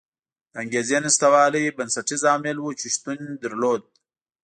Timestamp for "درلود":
3.43-3.81